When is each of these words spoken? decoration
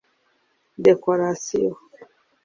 decoration 0.85 1.67